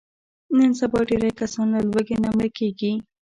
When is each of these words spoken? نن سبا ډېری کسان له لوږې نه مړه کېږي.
نن 0.57 0.71
سبا 0.79 0.99
ډېری 1.07 1.31
کسان 1.39 1.67
له 1.73 1.79
لوږې 1.89 2.17
نه 2.23 2.29
مړه 2.35 2.47
کېږي. 2.57 2.91